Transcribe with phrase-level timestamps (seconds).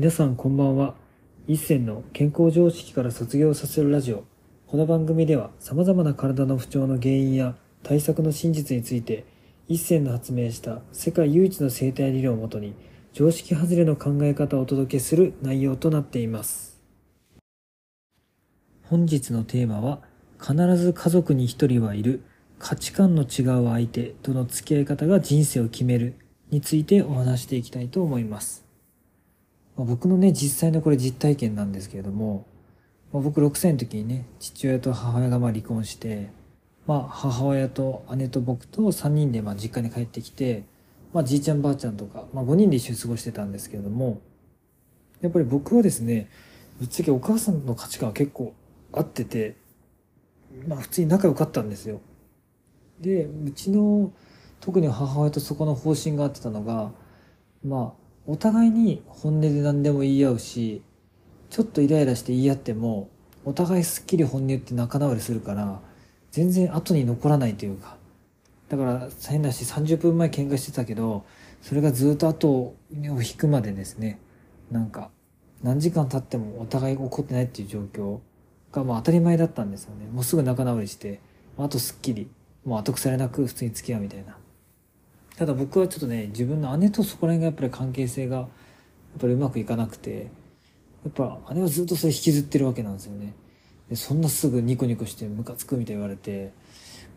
[0.00, 0.94] 皆さんこんばんは。
[1.46, 4.24] 一銭の健康常識から卒業させるラジオ。
[4.66, 9.26] この番組では様々な体の不調の原因や対策の真実について、
[9.68, 12.74] 一銭の発明した世界唯一の生態理論をもとに、
[13.12, 16.80] 常識外れの考え方をお届けする内容となっています。
[18.84, 20.00] 本日のテーマは、
[20.40, 22.22] 必ず家族に一人はいる
[22.58, 26.14] 価値観の違う相手との付き合い方が人生を決める
[26.48, 28.69] についてお話していきたいと思います。
[29.76, 32.46] まあ、僕のね、実際のこれ実体験なんですけれども、
[33.12, 36.30] まあ、僕6歳の時にね、父親と母親がまあ離婚して、
[36.86, 40.64] まあ、母親と姉と僕と3人でまあ実家に帰ってきて、
[41.12, 44.20] まあ、じいちゃんばあちゃんとか、まあ、5人で一緒に過ごしてたんですけれども、
[45.20, 46.28] やっぱり僕はですね、
[46.78, 48.54] ぶっちゃけお母さんの価値観は結構
[48.92, 49.56] 合ってて、
[50.66, 52.00] まあ普通に仲良かったんですよ。
[53.00, 54.12] で、うちの
[54.60, 56.92] 特に母親とそこの方針が合ってたのが、
[57.64, 57.99] まあ、
[58.30, 60.82] お互いに本音で何でも言い合うし、
[61.50, 63.08] ちょっとイライラして言い合っても、
[63.44, 65.80] お互いすっきり本音言って仲直りするから、
[66.30, 67.96] 全然後に残らないというか。
[68.68, 71.24] だから、変なし30分前喧嘩してたけど、
[71.60, 74.20] それがずっと後を引くまでですね、
[74.70, 75.10] なんか、
[75.64, 78.20] 何時間経ってもお互い怒ってないっていう状況
[78.70, 80.06] がまあ当たり前だったんですよね。
[80.06, 81.18] もうすぐ仲直りして、
[81.58, 82.30] あとすっきり、
[82.64, 84.36] もう後腐れなく普通に付き合うみたいな。
[85.40, 88.48] ただ僕はちょっとね、自分の姉とそこら辺がやっぱり関係性が、やっ
[89.18, 90.30] ぱりうまくいかなくて、
[91.02, 93.32] やっぱ姉はずっとそれ引きずってるわけなんですよね。
[93.88, 96.52] でそんなすぐニコニコしてムカつくみたい言われて、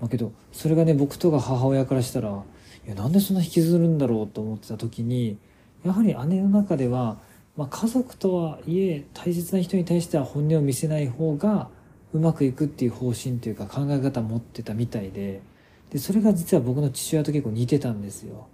[0.00, 2.44] まあけど、それがね、僕とか母親からしたら、
[2.86, 5.36] いや、なんでそんな引きずるんだろうと思ってた時に、
[5.84, 7.18] やはり姉の中では、
[7.56, 11.70] まあ、家族とはいえ大切な人に対しては本音を見せない方が
[12.12, 15.42] うまくいくっていう方針というか考え方を持ってたみたいで、
[15.92, 18.48] で、それが実は僕の父親と結構似てたんですよ。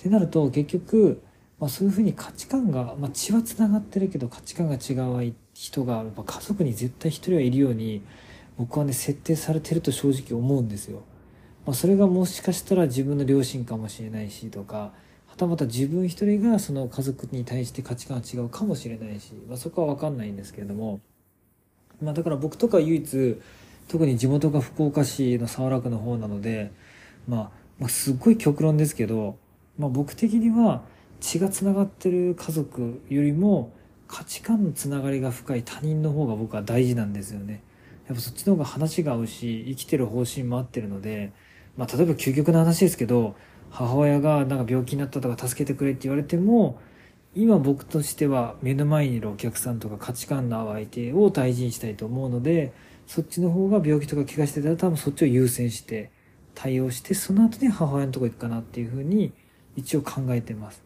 [0.00, 1.22] ってなると結局、
[1.60, 4.94] まあ、そういうふうに価値観が、まあ、血は繋がってるけど価値観が違
[5.28, 8.02] う人がやっぱ家族に絶対一人はいるように
[8.56, 11.02] 僕はね設定されてると正直思うんですよ。
[11.66, 14.92] まあ、それがもしかしたら自分の両親かもしれないしとか
[15.28, 21.00] はたまた自分一人がその家族に対して価値観が違うかもしれないし、まあ、そこは分かんないんですけれども、
[22.02, 23.40] まあ、だから僕とか唯一
[23.88, 26.72] 特に地元が福岡市の早良区の方なので、
[27.28, 29.36] まあ、まあ、すっごい極論ですけど、
[29.78, 30.82] まあ、僕的には
[31.20, 33.72] 血がつながってる家族よりも
[34.08, 37.62] 価値観のつながりが深い他人の方が僕は大事なんですよね。
[38.06, 41.32] やっぱそっちの方が話が合うし、生きてる方針も合ってるので、
[41.76, 43.34] まあ、例えば究極の話ですけど、
[43.70, 46.78] 母親がなんか病気になったとか助けてくれって言われても、
[47.34, 52.72] 今僕としては目の前にいるお客さんとか価値観の合う相手を大事にしたいと思うので、
[53.12, 56.10] そっちの方が病気とか怪我してたら多分そっちを優先して
[56.54, 59.34] 対応して、その後に母親のとこ行くかなっていうふうに
[59.76, 60.82] 一応考えてます。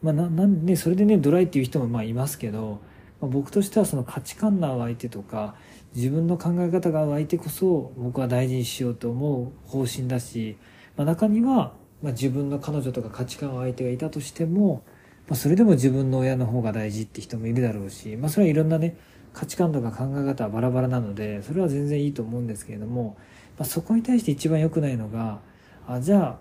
[0.00, 2.80] まあな、なんで、それでね、ドライっていう人もまあいますけど、
[3.20, 5.56] まあ、僕としてはその価値観の合う相手とか、
[5.96, 10.56] 自分の考え方が合う相手こそ僕は大事にしようと思う方針だし、
[10.96, 11.72] まあ、中には、
[12.04, 14.84] まあ、自分の彼女とか価値観合う相手がいたとしても、
[15.26, 18.96] まあ、それでも自分の親の方が大事って人もいるだろうし、まあ、それはいろんなね、
[19.34, 23.16] 価値観とか考え方はバラバラなので、それは全然いいと思うんですけれども、
[23.58, 25.40] まあ、そこに対して一番良くないのが、
[25.86, 26.38] あ、じゃあ、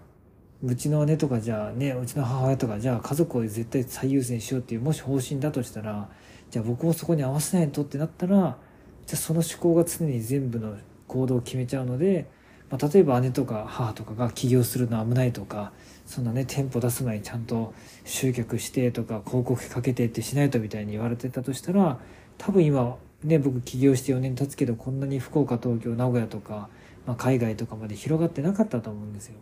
[0.64, 6.10] うちの姉とかじゃあね、うちの母親とかじゃあ家族を絶対最優先しようっていうもし方針だとしたら、
[6.52, 8.58] じゃあ僕もそこに合わせないとってなったら、
[9.06, 10.78] じゃあその思考が常に全部の
[11.08, 12.28] 行動を決めちゃうので、
[12.70, 15.74] まあ、例えば姉とか母とかが起業するの危ないとか、
[16.06, 17.74] そんなね、店舗出す前にちゃんと
[18.06, 22.00] 集客してとか広告かけてってしないとみたいに言われてたとしたら、
[22.38, 26.70] 多分今、ね、僕起業して4年経つけど、こんなに福岡、東京、名古屋とか、
[27.06, 29.36] まあ、海外とかまで広がってなかったと思うんですよ。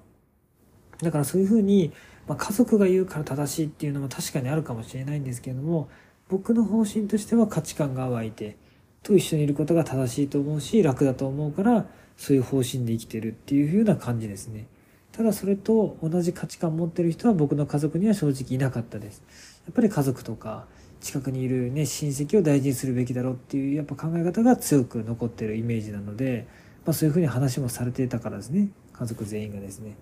[1.01, 1.91] だからそういうふうに、
[2.27, 5.89] まあ、家族が言うから正しいっていうのも確かにあるかもしれないんですけれども、
[6.29, 8.55] 僕の方針としては価値観が湧いて、
[9.03, 11.87] と一緒にいることが正しいと思うし、楽だと思うから、
[12.17, 14.67] そういう方針で生きてるっていう風な感じですね。
[15.11, 19.23] ただそれと同じ価値観を持ってる人は僕の家族には正直いなかったです。
[19.65, 20.67] やっぱり家族とか、
[21.01, 26.47] 近くにいるね、親戚を大事にするべきだろうっていうやっぱ考え方が強く残ってるイメージなので、
[26.85, 28.69] まあそういうふうに話もされてたからですね。
[28.93, 29.95] 家族全員がですね。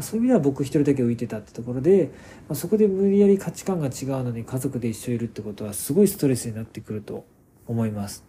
[0.00, 2.10] そういう意味では僕一人だけ浮いてたってところで、
[2.48, 7.24] まあ、そこで無理やり価値観が違うのに家族で一緒いるってことはすごいストレスになってくると
[7.66, 8.24] 思います。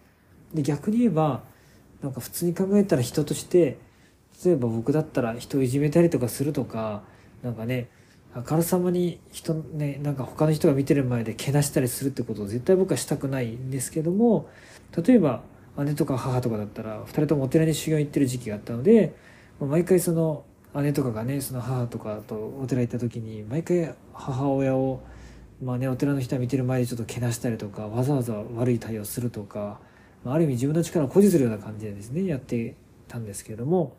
[0.54, 1.44] で、逆に言えば、
[2.02, 3.78] なんか普通に考えたら人として、
[4.46, 7.04] 例えば僕だったら人をいじめたりとかするとか、
[7.44, 7.90] なんかね、
[8.38, 14.48] あからさまに人ね、なんか他の人が見てる前でけなしたりするってことを絶対僕はしたくないんですけども、
[14.96, 15.42] 例えば
[15.78, 19.16] 姉とか母とかだったら、二人ともお寺に修行行ってる時期があったので、
[19.60, 20.44] 毎回その
[20.76, 25.02] 姉とかがね、その母とかとお寺行った時に、毎回母親を
[25.64, 29.80] まあね、お寺の人は見てる前でちょっとけなしたりとか、わざわざ悪い対応するとか、
[30.24, 32.76] まあ、ある意味自分の力を誇示するような感じでですね、やって
[33.08, 33.96] たんですけれども、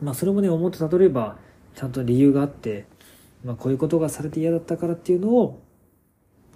[0.00, 1.38] まあそれもね、思ってたどれば、
[1.74, 2.86] ちゃんと理由があって、
[3.44, 5.62] まあこういうことがされて嫌だったからっていうのを、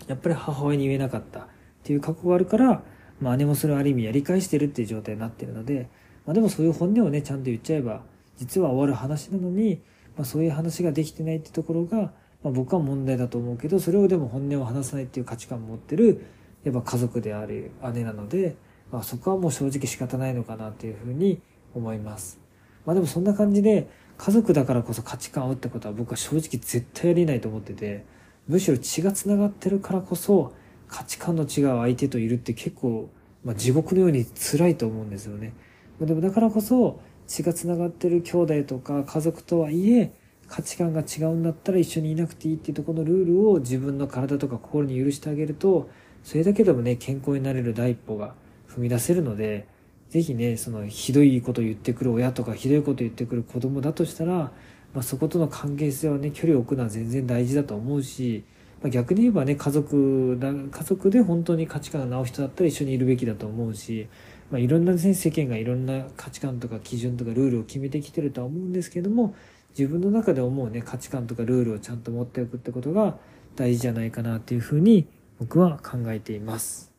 [0.06, 1.46] やっぱり母親に言えなかったっ
[1.82, 2.82] ていう過去があるから、
[3.20, 5.88] まあ姉もそれをある意味やり返してるっていう状態になってるので、
[6.26, 8.02] まあでもそういう本音をね、ちゃんと言っちゃえば、
[8.36, 9.80] 実は終わる話なのに、
[10.16, 12.12] まあそういう話ができてないってところが、
[12.44, 16.26] まあ、僕は問題だと思うけどそれをでも本音を話さないっていう価値観を持ってる
[16.62, 18.54] やっぱ家族である姉なので、
[18.92, 21.40] まあ、そこはもう正直仕方ないのかなっていうふうに
[21.74, 22.38] 思います。
[22.86, 28.04] まあでもそんな感じで家族だからこそ価値観を合うってことは僕は正直絶対やりないと思ってて
[28.48, 30.54] むしろ血がつながってるからこそ
[30.88, 33.10] 価値観の違う相手といるって結構、
[33.44, 35.54] まあ、地獄のように辛いと思うんですよね。
[36.00, 40.12] でもだからこそ血がつながってる兄弟とか家族とはいえ
[40.46, 45.88] 価値観が違うんだったら一緒にいなくていいっていうとこのルールを自分の体とか心に許してあげると
[46.22, 48.34] それだけでもね健康になれる第一歩が
[48.68, 49.66] 踏み出せるので
[50.14, 54.52] 是非ねそのひどいこと言ってくる親とかひどいこと言ってくる子供だとしたら、
[54.92, 58.44] まあ、そことの関係性はね距離を置くのは全然大事だと思うし、
[58.80, 64.06] まあ、逆に言えばね家族だ家族で本当に価値観が直う人だったら一緒にいるべきだと思うし、
[64.52, 69.34] まあ、いろんな、ね、世間がいろんな価値観とか基準とかルールを決めてきてるとは思うんですけども
[69.76, 73.16] 自分の中で思うね価値観とかルールをちゃんと持っておくってことが
[73.56, 75.08] 大事じゃないかなっていうふうに
[75.40, 76.93] 僕は考えています。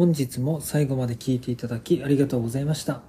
[0.00, 3.02] 本日も最後まで聴いていただきありがとうございました。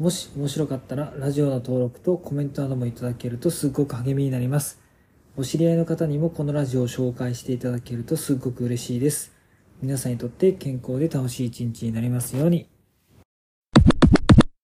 [0.00, 4.80] もし面白かったらラジオの登録とコメントなどもいただけるとすっごく励みになります。
[5.36, 9.32] お知り合いの方にもこのラジオを紹介していただけるとすっごく嬉しいです。
[9.82, 12.71] 皆さんにとって健康で楽しい一日になりますように。